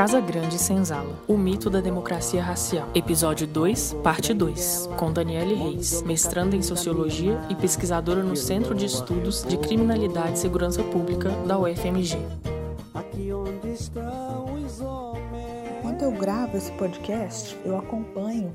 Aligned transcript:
Casa 0.00 0.18
Grande 0.18 0.58
Senzala, 0.58 1.22
o 1.28 1.36
mito 1.36 1.68
da 1.68 1.78
democracia 1.78 2.42
racial. 2.42 2.88
Episódio 2.94 3.46
2, 3.46 3.96
parte 4.02 4.32
2, 4.32 4.88
com 4.96 5.12
Daniele 5.12 5.54
Reis, 5.54 6.02
mestranda 6.04 6.56
em 6.56 6.62
Sociologia 6.62 7.38
e 7.50 7.54
pesquisadora 7.54 8.22
no 8.22 8.34
Centro 8.34 8.74
de 8.74 8.86
Estudos 8.86 9.44
de 9.44 9.58
Criminalidade 9.58 10.32
e 10.32 10.38
Segurança 10.38 10.82
Pública 10.84 11.28
da 11.46 11.58
UFMG. 11.58 12.16
Enquanto 15.80 16.02
eu 16.02 16.12
gravo 16.12 16.56
esse 16.56 16.72
podcast, 16.72 17.54
eu 17.62 17.76
acompanho 17.76 18.54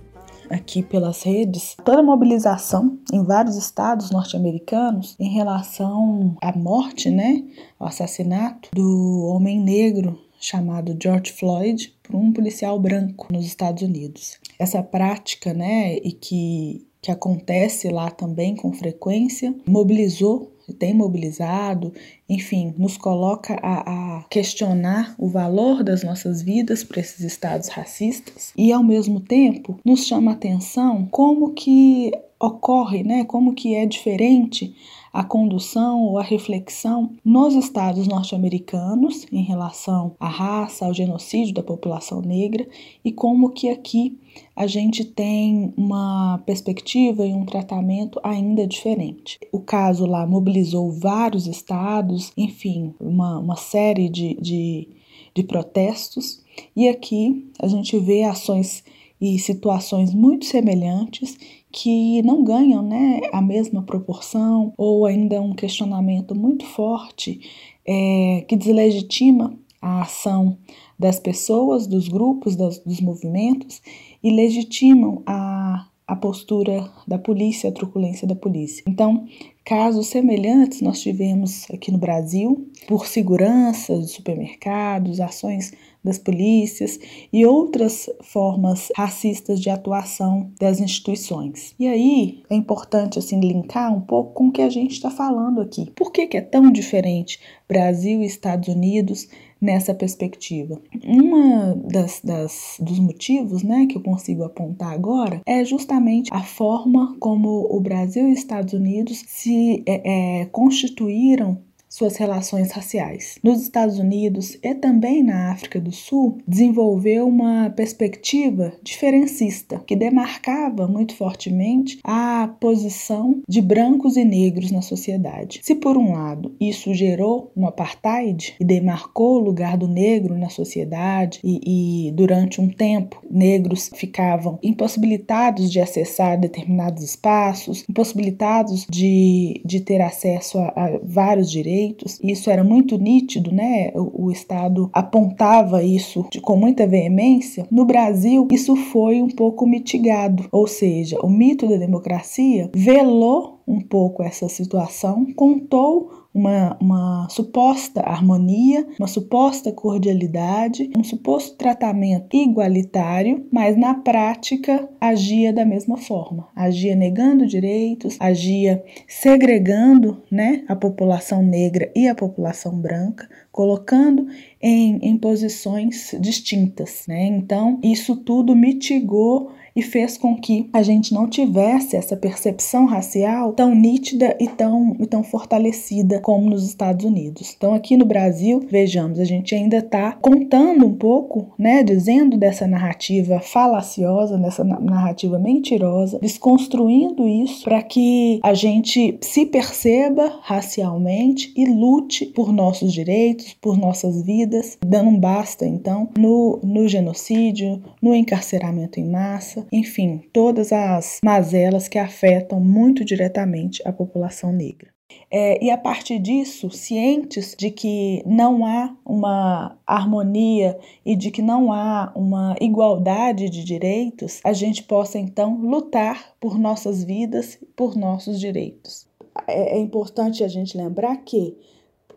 aqui 0.50 0.82
pelas 0.82 1.22
redes 1.22 1.78
toda 1.86 2.00
a 2.00 2.04
mobilização 2.04 2.98
em 3.14 3.24
vários 3.24 3.56
estados 3.56 4.10
norte-americanos 4.10 5.16
em 5.20 5.30
relação 5.30 6.36
à 6.42 6.58
morte, 6.58 7.12
né, 7.12 7.44
ao 7.78 7.88
assassinato 7.88 8.70
do 8.74 9.28
homem 9.28 9.60
negro 9.60 10.25
chamado 10.40 10.98
George 11.02 11.32
Floyd 11.32 11.94
por 12.04 12.16
um 12.16 12.32
policial 12.32 12.80
branco 12.80 13.32
nos 13.32 13.46
Estados 13.46 13.84
Unidos. 13.84 14.38
Essa 14.60 14.82
prática, 14.84 15.54
né, 15.54 15.98
e 15.98 16.12
que 16.12 16.86
que 17.06 17.12
acontece 17.12 17.88
lá 17.90 18.10
também 18.10 18.56
com 18.56 18.74
frequência, 18.74 19.54
mobilizou 19.68 20.52
tem 20.74 20.94
mobilizado, 20.96 21.94
enfim, 22.28 22.74
nos 22.78 22.98
coloca 22.98 23.54
a, 23.62 24.18
a, 24.18 24.24
questionar 24.24 25.14
o 25.18 25.28
valor 25.28 25.84
das 25.84 26.04
nossas 26.04 26.42
vidas 26.42 26.84
para 26.84 27.00
esses 27.00 27.20
estados 27.20 27.70
racistas 27.70 28.52
e, 28.58 28.72
ao 28.72 28.84
mesmo 28.84 29.20
tempo, 29.20 29.80
nos 29.86 30.08
chama 30.08 30.32
atenção 30.32 31.08
como 31.12 31.52
que 31.52 32.12
ocorre, 32.40 33.04
né, 33.04 33.24
como 33.26 33.54
que 33.54 33.76
é 33.76 33.86
diferente 33.86 34.76
a 35.16 35.24
condução 35.24 36.02
ou 36.02 36.20
a 36.20 36.22
reflexão 36.22 37.14
nos 37.24 37.56
estados 37.56 38.06
norte-americanos 38.06 39.26
em 39.32 39.44
relação 39.44 40.14
à 40.20 40.28
raça, 40.28 40.86
ao 40.86 40.94
genocídio 40.94 41.54
da 41.54 41.64
população 41.64 42.20
negra 42.20 42.68
e 43.04 43.14
como 43.14 43.52
que 43.52 43.70
aqui 43.70 44.20
a 44.54 44.68
gente 44.68 45.06
tem 45.06 45.74
uma 45.78 46.44
perspectiva 46.46 47.26
e 47.26 47.34
um 47.34 47.46
tratamento 47.46 48.20
ainda 48.22 48.68
diferente. 48.68 49.40
O 49.54 49.62
caso 49.62 50.06
lá 50.06 50.28
mobilizou 50.28 50.92
vários 50.92 51.48
estados, 51.48 52.34
enfim, 52.36 52.94
uma, 53.00 53.40
uma 53.40 53.56
série 53.56 54.10
de, 54.10 54.34
de, 54.34 54.90
de 55.34 55.44
protestos, 55.44 56.44
e 56.76 56.90
aqui 56.90 57.50
a 57.58 57.68
gente 57.70 57.98
vê 57.98 58.24
ações 58.24 58.84
e 59.22 59.40
situações 59.40 60.14
muito 60.14 60.46
semelhantes 60.46 61.38
que 61.76 62.22
não 62.22 62.42
ganham 62.42 62.82
né, 62.82 63.20
a 63.34 63.42
mesma 63.42 63.84
proporção 63.84 64.74
ou 64.78 65.06
ainda 65.06 65.42
um 65.42 65.54
questionamento 65.54 66.34
muito 66.34 66.66
forte 66.66 67.42
é, 67.86 68.46
que 68.48 68.56
deslegitima 68.56 69.54
a 69.82 70.04
ação 70.04 70.58
das 70.98 71.20
pessoas, 71.20 71.86
dos 71.86 72.08
grupos, 72.08 72.56
das, 72.56 72.80
dos 72.80 73.02
movimentos 73.02 73.82
e 74.24 74.32
legitimam 74.32 75.22
a, 75.26 75.86
a 76.08 76.16
postura 76.16 76.90
da 77.08 77.18
polícia, 77.18 77.70
a 77.70 77.74
truculência 77.74 78.28
da 78.28 78.36
polícia. 78.36 78.84
Então, 78.88 79.26
casos 79.64 80.08
semelhantes 80.08 80.82
nós 80.82 81.02
tivemos 81.02 81.66
aqui 81.72 81.92
no 81.92 81.98
Brasil 81.98 82.70
por 82.88 83.08
segurança 83.08 83.98
de 83.98 84.08
supermercados, 84.08 85.20
ações 85.20 85.74
das 86.04 86.20
polícias 86.20 87.00
e 87.34 87.44
outras 87.48 88.08
formas 88.22 88.92
racistas 88.96 89.60
de 89.60 89.72
atuação 89.72 90.52
das 90.60 90.80
instituições. 90.80 91.74
E 91.80 91.88
aí 91.88 92.44
é 92.48 92.56
importante 92.56 93.18
assim 93.18 93.40
linkar 93.40 93.92
um 93.92 94.02
pouco 94.02 94.34
com 94.34 94.48
o 94.50 94.52
que 94.52 94.62
a 94.62 94.70
gente 94.70 94.92
está 94.92 95.10
falando 95.10 95.60
aqui. 95.60 95.90
Por 95.96 96.12
que, 96.12 96.28
que 96.28 96.38
é 96.38 96.42
tão 96.42 96.72
diferente 96.72 97.40
Brasil 97.68 98.22
e 98.22 98.28
Estados 98.28 98.68
Unidos 98.68 99.28
nessa 99.66 99.94
perspectiva? 99.94 100.80
Uma 101.04 101.76
das, 101.76 102.22
das 102.24 102.78
dos 102.80 103.00
motivos, 103.00 103.64
né, 103.64 103.88
que 103.88 103.98
eu 103.98 104.02
consigo 104.02 104.44
apontar 104.44 104.94
agora 104.94 105.42
é 105.46 105.66
justamente 105.66 106.34
a 106.34 106.42
forma 106.42 107.16
como 107.20 107.68
o 107.70 107.80
Brasil 107.80 108.30
e 108.30 108.34
os 108.34 108.40
Estados 108.40 108.74
Unidos 108.74 109.24
se 109.28 109.84
é, 109.86 110.42
é, 110.42 110.46
constituíram 110.46 111.58
suas 111.96 112.18
relações 112.18 112.72
raciais. 112.72 113.40
Nos 113.42 113.62
Estados 113.62 113.98
Unidos 113.98 114.58
e 114.62 114.76
também 114.76 115.24
na 115.24 115.52
África 115.52 115.80
do 115.80 115.94
Sul, 115.94 116.40
desenvolveu 116.46 117.26
uma 117.26 117.70
perspectiva 117.70 118.74
diferencista 118.84 119.82
que 119.88 119.96
demarcava 119.96 120.88
muito 120.88 121.16
fortemente 121.16 122.00
a 122.04 122.54
posição 122.60 123.42
de 123.48 123.62
brancos 123.62 124.18
e 124.18 124.26
negros 124.26 124.72
na 124.72 124.82
sociedade. 124.82 125.62
Se 125.64 125.74
por 125.74 125.96
um 125.98 126.12
lado 126.12 126.54
isso 126.60 126.94
gerou 126.94 127.52
um 127.56 127.66
apartheid 127.66 128.56
e 128.60 128.66
demarcou 128.66 129.38
o 129.38 129.44
lugar 129.44 129.78
do 129.78 129.88
negro 129.88 130.38
na 130.38 130.50
sociedade 130.50 131.40
e, 131.44 132.08
e 132.08 132.12
durante 132.12 132.60
um 132.60 132.68
tempo 132.68 133.24
negros 133.32 133.90
ficavam 133.96 134.60
impossibilitados 134.62 135.72
de 135.72 135.80
acessar 135.80 136.38
determinados 136.38 137.04
espaços, 137.04 137.86
impossibilitados 137.90 138.86
de, 138.90 139.62
de 139.64 139.80
ter 139.80 140.02
acesso 140.02 140.58
a, 140.58 140.74
a 140.76 141.00
vários 141.02 141.50
direitos 141.50 141.85
direitos. 141.86 142.20
Isso 142.24 142.50
era 142.50 142.64
muito 142.64 142.98
nítido, 142.98 143.52
né? 143.52 143.92
O, 143.94 144.26
o 144.26 144.32
Estado 144.32 144.90
apontava 144.94 145.84
isso 145.84 146.26
de, 146.32 146.42
com 146.42 146.56
muita 146.56 146.88
veemência. 146.88 147.68
No 147.72 147.86
Brasil, 147.86 148.48
isso 148.52 148.76
foi 148.76 149.22
um 149.22 149.30
pouco 149.30 149.66
mitigado, 149.66 150.48
ou 150.52 150.68
seja, 150.68 151.20
o 151.22 151.30
mito 151.30 151.68
da 151.68 151.78
democracia 151.78 152.70
velou 152.74 153.60
um 153.68 153.80
pouco 153.82 154.22
essa 154.22 154.48
situação, 154.48 155.26
contou 155.36 156.25
uma, 156.36 156.78
uma 156.82 157.28
suposta 157.30 158.02
harmonia, 158.02 158.86
uma 159.00 159.08
suposta 159.08 159.72
cordialidade, 159.72 160.92
um 160.98 161.04
suposto 161.04 161.56
tratamento 161.56 162.36
igualitário, 162.36 163.48
mas 163.50 163.78
na 163.78 163.96
prática 163.96 164.90
agia 165.00 165.54
da 165.54 165.66
mesma 165.66 165.96
forma, 165.96 166.50
agia 166.54 166.94
negando 166.94 167.48
direitos, 167.48 168.18
agia 168.20 168.84
segregando 169.08 170.22
né, 170.30 170.66
a 170.68 170.76
população 170.76 171.42
negra 171.42 171.90
e 171.96 172.06
a 172.10 172.14
população 172.14 172.78
branca, 172.78 173.30
colocando 173.56 174.28
em, 174.62 174.98
em 175.02 175.18
posições 175.18 176.14
distintas. 176.20 177.06
Né? 177.08 177.26
Então, 177.26 177.80
isso 177.82 178.18
tudo 178.18 178.54
mitigou 178.54 179.54
e 179.76 179.82
fez 179.82 180.18
com 180.18 180.38
que 180.38 180.70
a 180.72 180.82
gente 180.82 181.14
não 181.14 181.28
tivesse 181.28 181.98
essa 181.98 182.16
percepção 182.16 182.86
racial 182.86 183.52
tão 183.52 183.76
nítida 183.76 184.36
e 184.40 184.48
tão, 184.48 184.96
e 185.00 185.06
tão 185.06 185.22
fortalecida 185.22 186.22
como 186.22 186.50
nos 186.50 186.66
Estados 186.66 187.06
Unidos. 187.06 187.54
Então, 187.58 187.74
aqui 187.74 187.98
no 187.98 188.06
Brasil, 188.06 188.66
vejamos, 188.70 189.20
a 189.20 189.26
gente 189.26 189.54
ainda 189.54 189.78
está 189.78 190.14
contando 190.14 190.86
um 190.86 190.96
pouco, 190.96 191.54
né, 191.60 191.84
dizendo 191.84 192.38
dessa 192.38 192.66
narrativa 192.66 193.42
falaciosa, 193.42 194.38
dessa 194.38 194.64
narrativa 194.64 195.38
mentirosa, 195.38 196.20
desconstruindo 196.20 197.28
isso 197.28 197.66
para 197.66 197.84
que 197.84 198.40
a 198.42 198.54
gente 198.54 199.18
se 199.22 199.46
perceba 199.46 200.40
racialmente 200.42 201.52
e 201.56 201.66
lute 201.66 202.28
por 202.28 202.54
nossos 202.54 202.94
direitos, 202.94 203.45
por 203.54 203.78
nossas 203.78 204.22
vidas, 204.22 204.78
dando 204.86 205.10
um 205.10 205.20
basta, 205.20 205.66
então, 205.66 206.10
no, 206.18 206.60
no 206.64 206.88
genocídio, 206.88 207.82
no 208.02 208.16
encarceramento 208.16 209.00
em 209.00 209.10
massa, 209.10 209.66
enfim, 209.72 210.22
todas 210.34 210.72
as 210.72 211.20
mazelas 211.24 211.88
que 211.88 212.00
afetam 212.00 212.60
muito 212.60 213.04
diretamente 213.06 213.82
a 213.86 213.92
população 213.92 214.52
negra. 214.52 214.96
É, 215.30 215.64
e 215.64 215.70
a 215.70 215.78
partir 215.78 216.20
disso, 216.20 216.70
cientes 216.70 217.56
de 217.58 217.70
que 217.70 218.24
não 218.26 218.66
há 218.66 218.96
uma 219.06 219.78
harmonia 219.86 220.78
e 221.06 221.16
de 221.16 221.32
que 221.32 221.42
não 221.42 221.72
há 221.72 222.12
uma 222.16 222.56
igualdade 222.62 223.50
de 223.50 223.64
direitos, 223.64 224.40
a 224.44 224.54
gente 224.54 224.84
possa 224.84 225.20
então 225.20 225.58
lutar 225.58 226.34
por 226.40 226.58
nossas 226.58 227.04
vidas, 227.04 227.60
por 227.76 227.96
nossos 227.96 228.40
direitos. 228.40 229.08
É, 229.48 229.76
é 229.76 229.80
importante 229.80 230.44
a 230.44 230.48
gente 230.48 230.78
lembrar 230.78 231.18
que 231.18 231.58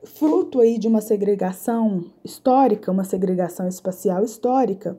fruto 0.05 0.61
aí 0.61 0.79
de 0.79 0.89
uma 0.89 1.01
segregação 1.01 2.05
histórica, 2.25 2.91
uma 2.91 3.05
segregação 3.05 3.69
espacial 3.69 4.25
histórica, 4.25 4.99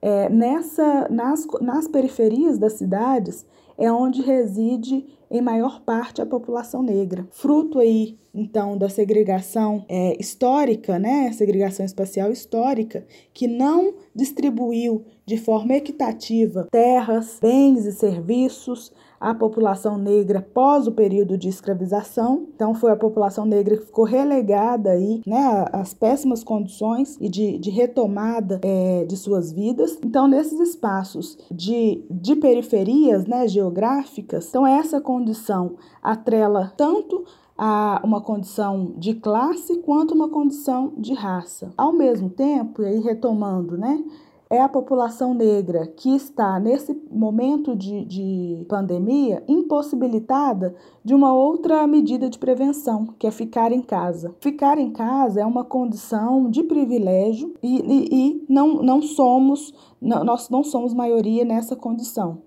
é, 0.00 0.28
nessa, 0.28 1.08
nas, 1.08 1.46
nas 1.60 1.88
periferias 1.88 2.58
das 2.58 2.74
cidades 2.74 3.46
é 3.78 3.90
onde 3.90 4.22
reside 4.22 5.04
em 5.30 5.42
maior 5.42 5.80
parte 5.80 6.22
a 6.22 6.26
população 6.26 6.82
negra. 6.82 7.26
Fruto 7.30 7.78
aí, 7.78 8.16
então, 8.32 8.78
da 8.78 8.88
segregação 8.88 9.84
é, 9.88 10.16
histórica, 10.20 10.98
né, 10.98 11.32
segregação 11.32 11.84
espacial 11.84 12.30
histórica, 12.30 13.04
que 13.34 13.46
não 13.46 13.94
distribuiu 14.14 15.04
de 15.26 15.36
forma 15.36 15.74
equitativa 15.74 16.68
terras, 16.70 17.38
bens 17.40 17.84
e 17.84 17.92
serviços 17.92 18.92
à 19.20 19.34
população 19.34 19.96
negra 19.96 20.40
pós 20.40 20.86
o 20.86 20.92
período 20.92 21.36
de 21.36 21.48
escravização. 21.48 22.46
Então 22.54 22.74
foi 22.74 22.92
a 22.92 22.96
população 22.96 23.44
negra 23.44 23.76
que 23.76 23.86
ficou 23.86 24.04
relegada 24.04 24.90
aí, 24.90 25.22
né, 25.26 25.64
às 25.72 25.94
péssimas 25.94 26.42
condições 26.44 27.16
e 27.20 27.28
de, 27.28 27.58
de 27.58 27.70
retomada 27.70 28.60
é, 28.62 29.04
de 29.04 29.16
suas 29.16 29.52
vidas. 29.52 29.98
Então 30.04 30.26
nesses 30.26 30.58
espaços 30.60 31.38
de, 31.50 32.04
de 32.10 32.36
periferias, 32.36 33.26
né, 33.26 33.48
geográficas, 33.48 34.48
então 34.48 34.66
essa 34.66 35.00
condição 35.00 35.76
atrela 36.02 36.72
tanto 36.76 37.24
a 37.58 38.00
uma 38.04 38.20
condição 38.20 38.92
de 38.98 39.14
classe 39.14 39.78
quanto 39.78 40.14
uma 40.14 40.28
condição 40.28 40.92
de 40.96 41.14
raça. 41.14 41.72
Ao 41.76 41.92
mesmo 41.92 42.28
tempo, 42.28 42.82
e 42.82 42.86
aí 42.86 43.00
retomando, 43.00 43.78
né? 43.78 44.04
É 44.48 44.60
a 44.60 44.68
população 44.68 45.34
negra 45.34 45.86
que 45.86 46.14
está, 46.14 46.58
nesse 46.60 46.94
momento 47.10 47.74
de, 47.74 48.04
de, 48.04 48.64
pandemia, 48.68 49.42
impossibilitada 49.48 50.74
de 51.04 51.14
uma 51.14 51.32
outra 51.34 51.86
medida 51.86 52.30
de 52.30 52.38
prevenção, 52.38 53.06
que 53.18 53.26
é 53.26 53.30
ficar 53.30 53.72
em 53.72 53.82
casa. 53.82 54.34
Ficar 54.40 54.78
em 54.78 54.90
casa 54.90 55.40
é 55.40 55.46
uma 55.46 55.64
condição 55.64 56.48
de 56.48 56.62
privilégio 56.62 57.54
e, 57.62 57.76
e, 57.76 58.08
e 58.12 58.46
não, 58.48 58.82
não 58.82 59.02
somos, 59.02 59.74
não, 60.00 60.22
nós 60.22 60.48
não 60.48 60.62
somos 60.62 60.94
maioria 60.94 61.44
nessa 61.44 61.74
condição. 61.74 62.42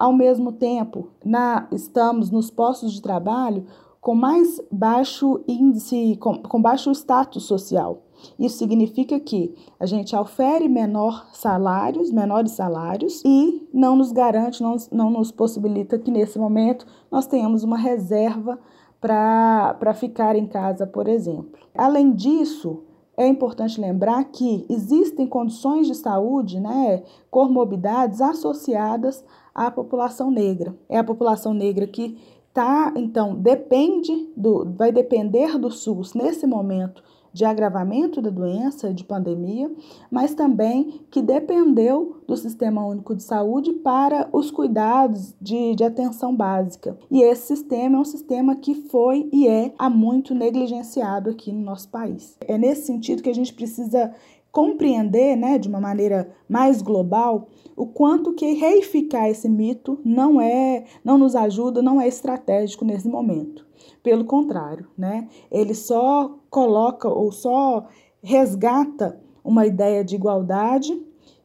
Ao 0.00 0.12
mesmo 0.12 0.50
tempo, 0.50 1.10
na, 1.24 1.68
estamos 1.70 2.28
nos 2.28 2.50
postos 2.50 2.92
de 2.92 3.00
trabalho 3.00 3.64
com 4.00 4.16
mais 4.16 4.60
baixo 4.70 5.40
índice, 5.46 6.16
com, 6.20 6.42
com 6.42 6.60
baixo 6.60 6.90
status 6.90 7.44
social. 7.44 8.02
Isso 8.38 8.58
significa 8.58 9.18
que 9.20 9.54
a 9.78 9.86
gente 9.86 10.14
ofere 10.14 10.68
menor 10.68 11.28
salários, 11.32 12.10
menores 12.10 12.52
salários 12.52 13.22
e 13.24 13.68
não 13.72 13.96
nos 13.96 14.12
garante, 14.12 14.62
não, 14.62 14.76
não 14.92 15.10
nos 15.10 15.30
possibilita 15.30 15.98
que 15.98 16.10
nesse 16.10 16.38
momento 16.38 16.86
nós 17.10 17.26
tenhamos 17.26 17.62
uma 17.62 17.76
reserva 17.76 18.58
para 19.00 19.94
ficar 19.94 20.36
em 20.36 20.46
casa, 20.46 20.86
por 20.86 21.06
exemplo. 21.06 21.58
Além 21.74 22.12
disso, 22.12 22.82
é 23.16 23.26
importante 23.26 23.80
lembrar 23.80 24.24
que 24.24 24.66
existem 24.68 25.26
condições 25.26 25.86
de 25.86 25.94
saúde, 25.94 26.60
né, 26.60 27.02
comorbidades 27.30 28.20
associadas 28.20 29.24
à 29.54 29.70
população 29.70 30.30
negra. 30.30 30.76
É 30.88 30.98
a 30.98 31.04
população 31.04 31.54
negra 31.54 31.86
que 31.86 32.18
tá, 32.56 32.90
então, 32.96 33.34
depende 33.34 34.30
do, 34.34 34.64
vai 34.78 34.90
depender 34.90 35.58
do 35.58 35.70
SUS 35.70 36.14
nesse 36.14 36.46
momento 36.46 37.02
de 37.30 37.44
agravamento 37.44 38.22
da 38.22 38.30
doença, 38.30 38.94
de 38.94 39.04
pandemia, 39.04 39.70
mas 40.10 40.32
também 40.32 41.02
que 41.10 41.20
dependeu 41.20 42.22
do 42.26 42.34
Sistema 42.34 42.86
Único 42.86 43.14
de 43.14 43.22
Saúde 43.22 43.74
para 43.74 44.26
os 44.32 44.50
cuidados 44.50 45.34
de, 45.38 45.74
de 45.74 45.84
atenção 45.84 46.34
básica. 46.34 46.96
E 47.10 47.20
esse 47.20 47.48
sistema 47.48 47.98
é 47.98 48.00
um 48.00 48.06
sistema 48.06 48.56
que 48.56 48.74
foi 48.74 49.28
e 49.30 49.46
é 49.46 49.74
há 49.78 49.90
muito 49.90 50.34
negligenciado 50.34 51.28
aqui 51.28 51.52
no 51.52 51.60
nosso 51.60 51.90
país. 51.90 52.38
É 52.40 52.56
nesse 52.56 52.86
sentido 52.86 53.22
que 53.22 53.28
a 53.28 53.34
gente 53.34 53.52
precisa 53.52 54.14
compreender, 54.56 55.36
né, 55.36 55.58
de 55.58 55.68
uma 55.68 55.78
maneira 55.78 56.30
mais 56.48 56.80
global, 56.80 57.46
o 57.76 57.86
quanto 57.86 58.32
que 58.32 58.54
reificar 58.54 59.28
esse 59.28 59.50
mito 59.50 60.00
não 60.02 60.40
é, 60.40 60.84
não 61.04 61.18
nos 61.18 61.36
ajuda, 61.36 61.82
não 61.82 62.00
é 62.00 62.08
estratégico 62.08 62.82
nesse 62.82 63.06
momento. 63.06 63.66
Pelo 64.02 64.24
contrário, 64.24 64.88
né? 64.96 65.28
Ele 65.50 65.74
só 65.74 66.38
coloca 66.48 67.06
ou 67.06 67.30
só 67.30 67.86
resgata 68.22 69.20
uma 69.44 69.66
ideia 69.66 70.02
de 70.02 70.14
igualdade 70.14 70.98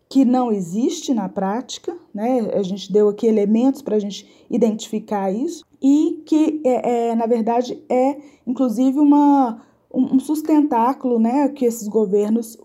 que 0.07 0.23
não 0.23 0.49
existe 0.49 1.13
na 1.13 1.27
prática, 1.27 1.93
né? 2.13 2.49
A 2.53 2.63
gente 2.63 2.93
deu 2.93 3.09
aqui 3.09 3.27
elementos 3.27 3.81
para 3.81 3.97
a 3.97 3.99
gente 3.99 4.25
identificar 4.49 5.29
isso 5.29 5.65
e 5.81 6.23
que, 6.25 6.61
é, 6.63 7.09
é, 7.09 7.15
na 7.15 7.25
verdade, 7.25 7.83
é 7.89 8.17
inclusive 8.47 8.99
uma, 8.99 9.61
um 9.93 10.17
sustentáculo, 10.17 11.19
né? 11.19 11.49
Que 11.49 11.65
esses 11.65 11.89
governos 11.89 12.57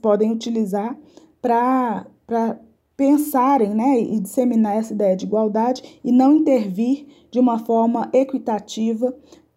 podem 0.00 0.32
utilizar 0.32 0.96
para 1.40 2.06
pensarem 2.96 3.74
né, 3.74 4.00
e 4.00 4.18
disseminar 4.18 4.76
essa 4.76 4.92
ideia 4.92 5.16
de 5.16 5.24
igualdade 5.24 6.00
e 6.04 6.10
não 6.10 6.36
intervir 6.36 7.06
de 7.30 7.38
uma 7.38 7.58
forma 7.58 8.10
equitativa, 8.12 9.14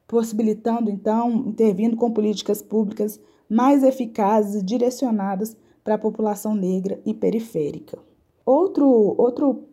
possibilitando, 0.07 0.91
então, 0.91 1.45
intervindo 1.47 1.95
com 1.95 2.11
políticas 2.11 2.61
públicas 2.61 3.19
mais 3.49 3.83
eficazes 3.83 4.61
e 4.61 4.65
direcionadas 4.65 5.57
para 5.83 5.95
a 5.95 5.97
população 5.97 6.53
negra 6.53 7.01
e 7.05 7.13
periférica. 7.13 7.97
Outro, 8.45 9.15
outro 9.17 9.63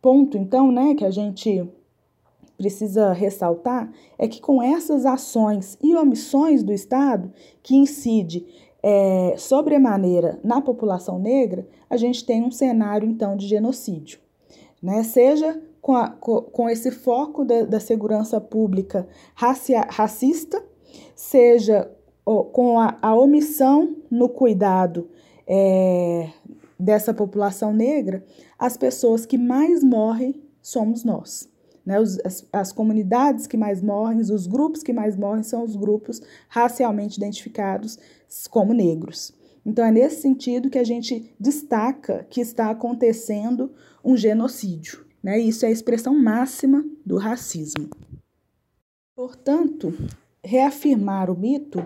ponto, 0.00 0.38
então, 0.38 0.72
né, 0.72 0.94
que 0.94 1.04
a 1.04 1.10
gente 1.10 1.68
precisa 2.56 3.12
ressaltar 3.12 3.92
é 4.18 4.26
que 4.26 4.40
com 4.40 4.60
essas 4.62 5.06
ações 5.06 5.78
e 5.82 5.94
omissões 5.94 6.62
do 6.62 6.72
Estado, 6.72 7.32
que 7.62 7.76
incide 7.76 8.44
é, 8.82 9.34
sobremaneira 9.36 10.38
na 10.42 10.60
população 10.60 11.18
negra, 11.18 11.66
a 11.88 11.96
gente 11.96 12.24
tem 12.24 12.44
um 12.44 12.50
cenário 12.50 13.08
então 13.08 13.36
de 13.36 13.46
genocídio, 13.46 14.20
né? 14.82 15.02
Seja 15.02 15.60
com, 15.80 15.94
a, 15.94 16.10
com 16.10 16.68
esse 16.68 16.90
foco 16.90 17.44
da, 17.44 17.62
da 17.62 17.80
segurança 17.80 18.40
pública 18.40 19.08
racia, 19.34 19.86
racista, 19.88 20.62
seja 21.14 21.90
com 22.52 22.78
a, 22.78 22.98
a, 23.00 23.14
omissão 23.16 23.96
no 24.10 24.28
cuidado 24.28 25.08
é, 25.46 26.28
dessa 26.78 27.14
população 27.14 27.72
negra, 27.72 28.22
as 28.58 28.76
pessoas 28.76 29.24
que 29.24 29.38
mais 29.38 29.82
morrem 29.82 30.42
somos 30.60 31.04
nós. 31.04 31.48
Né? 31.88 31.98
Os, 31.98 32.18
as, 32.22 32.46
as 32.52 32.70
comunidades 32.70 33.46
que 33.46 33.56
mais 33.56 33.80
morrem, 33.80 34.20
os 34.20 34.46
grupos 34.46 34.82
que 34.82 34.92
mais 34.92 35.16
morrem 35.16 35.42
são 35.42 35.64
os 35.64 35.74
grupos 35.74 36.20
racialmente 36.46 37.16
identificados 37.16 37.98
como 38.50 38.74
negros. 38.74 39.32
Então, 39.64 39.82
é 39.82 39.90
nesse 39.90 40.20
sentido 40.20 40.68
que 40.68 40.78
a 40.78 40.84
gente 40.84 41.34
destaca 41.40 42.26
que 42.28 42.42
está 42.42 42.68
acontecendo 42.68 43.72
um 44.04 44.18
genocídio. 44.18 45.06
Né? 45.22 45.38
Isso 45.38 45.64
é 45.64 45.68
a 45.68 45.72
expressão 45.72 46.14
máxima 46.14 46.84
do 47.06 47.16
racismo. 47.16 47.88
Portanto, 49.16 49.94
reafirmar 50.44 51.30
o 51.30 51.38
mito 51.38 51.82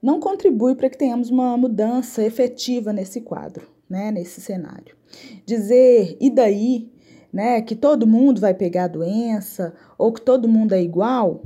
não 0.00 0.18
contribui 0.18 0.74
para 0.74 0.88
que 0.88 0.96
tenhamos 0.96 1.28
uma 1.28 1.58
mudança 1.58 2.24
efetiva 2.24 2.90
nesse 2.90 3.20
quadro, 3.20 3.68
né? 3.86 4.10
nesse 4.10 4.40
cenário. 4.40 4.96
Dizer, 5.44 6.16
e 6.18 6.30
daí, 6.30 6.90
né, 7.32 7.62
que 7.62 7.74
todo 7.74 8.06
mundo 8.06 8.40
vai 8.40 8.52
pegar 8.52 8.84
a 8.84 8.88
doença 8.88 9.74
ou 9.96 10.12
que 10.12 10.20
todo 10.20 10.48
mundo 10.48 10.74
é 10.74 10.82
igual, 10.82 11.42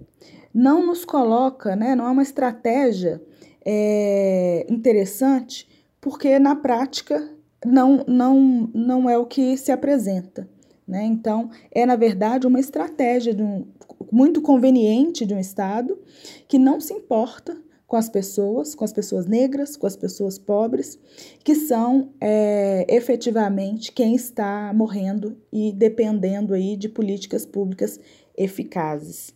não 0.53 0.85
nos 0.85 1.05
coloca, 1.05 1.77
né, 1.77 1.95
não 1.95 2.07
é 2.07 2.11
uma 2.11 2.23
estratégia 2.23 3.23
é, 3.65 4.67
interessante, 4.69 5.69
porque 6.01 6.39
na 6.39 6.57
prática 6.57 7.31
não, 7.65 8.05
não, 8.07 8.71
não 8.75 9.11
é 9.11 9.17
o 9.17 9.27
que 9.27 9.57
se 9.57 9.71
apresenta. 9.71 10.49
Né? 10.87 11.05
Então, 11.05 11.51
é 11.73 11.85
na 11.85 11.97
verdade 11.97 12.47
uma 12.47 12.61
estratégia 12.61 13.35
um, 13.39 13.67
muito 14.11 14.41
conveniente 14.41 15.27
de 15.27 15.35
um 15.35 15.39
Estado 15.39 15.99
que 16.47 16.59
não 16.59 16.81
se 16.81 16.93
importa 16.93 17.57
com 17.87 17.97
as 17.97 18.09
pessoas, 18.09 18.75
com 18.75 18.85
as 18.85 18.93
pessoas 18.93 19.27
negras, 19.27 19.77
com 19.77 19.87
as 19.87 19.97
pessoas 19.97 20.39
pobres, 20.39 20.99
que 21.45 21.55
são 21.55 22.11
é, 22.21 22.85
efetivamente 22.89 23.93
quem 23.93 24.15
está 24.15 24.73
morrendo 24.75 25.37
e 25.53 25.73
dependendo 25.73 26.53
aí 26.53 26.77
de 26.77 26.89
políticas 26.89 27.47
públicas 27.47 28.01
eficazes. 28.37 29.33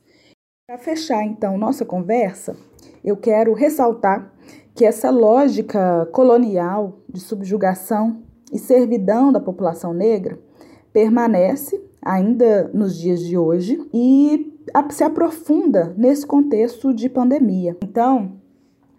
Para 0.67 0.79
fechar 0.79 1.25
então 1.25 1.57
nossa 1.57 1.85
conversa, 1.85 2.57
eu 3.05 3.17
quero 3.17 3.55
ressaltar 3.55 4.33
que 4.75 4.85
essa 4.85 5.11
lógica 5.11 6.07
colonial 6.13 7.01
de 7.09 7.21
subjugação 7.21 8.23
e 8.53 8.59
servidão 8.59 9.33
da 9.33 9.41
população 9.41 9.93
negra 9.93 10.39
permanece 10.93 11.81
ainda 12.03 12.69
nos 12.73 12.99
dias 12.99 13.21
de 13.21 13.37
hoje 13.37 13.81
e 13.93 14.57
se 14.91 15.05
aprofunda 15.05 15.95
nesse 15.97 16.27
contexto 16.27 16.95
de 16.95 17.09
pandemia. 17.09 17.77
Então, 17.83 18.40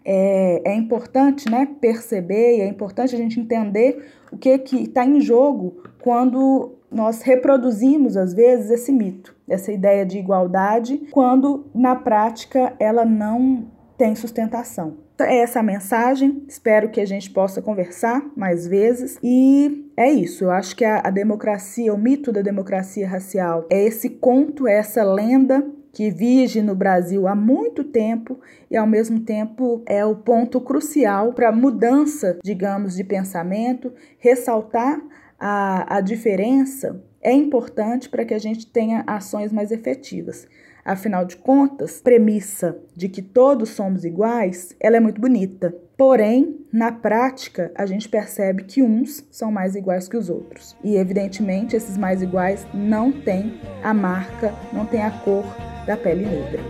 é, 0.04 0.72
é 0.72 0.74
importante 0.74 1.50
né, 1.50 1.68
perceber 1.80 2.58
e 2.58 2.60
é 2.60 2.66
importante 2.66 3.14
a 3.14 3.18
gente 3.18 3.38
entender 3.38 4.04
o 4.30 4.36
que 4.36 4.50
está 4.50 5.04
em 5.04 5.20
jogo 5.20 5.82
quando 6.00 6.76
nós 6.90 7.22
reproduzimos, 7.22 8.16
às 8.16 8.34
vezes, 8.34 8.70
esse 8.70 8.92
mito, 8.92 9.34
essa 9.48 9.72
ideia 9.72 10.04
de 10.04 10.18
igualdade, 10.18 10.98
quando 11.10 11.66
na 11.74 11.96
prática 11.96 12.74
ela 12.78 13.04
não 13.04 13.66
tem 13.96 14.14
sustentação. 14.14 14.98
É 15.20 15.38
essa 15.38 15.60
a 15.60 15.62
mensagem, 15.62 16.42
espero 16.48 16.90
que 16.90 17.00
a 17.00 17.06
gente 17.06 17.30
possa 17.30 17.62
conversar 17.62 18.22
mais 18.36 18.66
vezes. 18.66 19.18
E 19.22 19.88
é 19.96 20.10
isso, 20.10 20.44
eu 20.44 20.50
acho 20.50 20.74
que 20.74 20.84
a, 20.84 21.00
a 21.04 21.10
democracia, 21.10 21.94
o 21.94 21.98
mito 21.98 22.32
da 22.32 22.42
democracia 22.42 23.08
racial, 23.08 23.66
é 23.70 23.84
esse 23.84 24.10
conto, 24.10 24.66
é 24.66 24.74
essa 24.74 25.04
lenda 25.04 25.64
que 25.92 26.10
vige 26.10 26.62
no 26.62 26.74
Brasil 26.74 27.28
há 27.28 27.34
muito 27.34 27.84
tempo 27.84 28.40
e, 28.70 28.76
ao 28.76 28.86
mesmo 28.86 29.20
tempo, 29.20 29.82
é 29.86 30.04
o 30.04 30.16
ponto 30.16 30.60
crucial 30.60 31.32
para 31.32 31.50
a 31.50 31.52
mudança, 31.52 32.38
digamos, 32.42 32.96
de 32.96 33.04
pensamento, 33.04 33.92
ressaltar 34.18 35.00
a, 35.38 35.96
a 35.96 36.00
diferença 36.00 37.02
é 37.20 37.32
importante 37.32 38.08
para 38.08 38.24
que 38.24 38.34
a 38.34 38.38
gente 38.38 38.66
tenha 38.66 39.04
ações 39.06 39.52
mais 39.52 39.70
efetivas. 39.70 40.46
Afinal 40.84 41.24
de 41.24 41.36
contas, 41.36 42.00
premissa 42.00 42.76
de 42.96 43.08
que 43.08 43.22
todos 43.22 43.68
somos 43.68 44.04
iguais, 44.04 44.74
ela 44.80 44.96
é 44.96 45.00
muito 45.00 45.20
bonita. 45.20 45.72
Porém, 45.96 46.66
na 46.72 46.90
prática, 46.90 47.70
a 47.76 47.86
gente 47.86 48.08
percebe 48.08 48.64
que 48.64 48.82
uns 48.82 49.24
são 49.30 49.52
mais 49.52 49.76
iguais 49.76 50.08
que 50.08 50.16
os 50.16 50.28
outros. 50.28 50.76
E 50.82 50.96
evidentemente, 50.96 51.76
esses 51.76 51.96
mais 51.96 52.20
iguais 52.20 52.66
não 52.74 53.12
têm 53.12 53.60
a 53.84 53.94
marca, 53.94 54.52
não 54.72 54.84
têm 54.84 55.02
a 55.02 55.10
cor 55.10 55.44
da 55.86 55.96
pele 55.96 56.24
negra. 56.24 56.60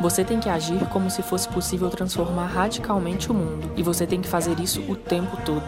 Você 0.00 0.22
tem 0.22 0.38
que 0.38 0.48
agir 0.48 0.86
como 0.90 1.10
se 1.10 1.22
fosse 1.22 1.48
possível 1.48 1.90
transformar 1.90 2.46
radicalmente 2.46 3.30
o 3.30 3.34
mundo, 3.34 3.72
e 3.76 3.82
você 3.82 4.06
tem 4.06 4.20
que 4.20 4.28
fazer 4.28 4.60
isso 4.60 4.80
o 4.88 4.94
tempo 4.94 5.36
todo. 5.44 5.66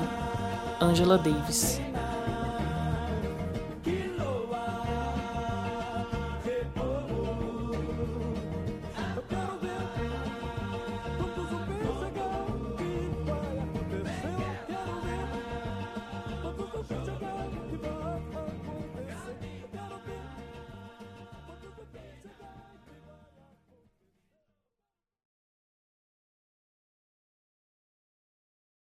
Angela 0.80 1.18
Davis 1.18 1.80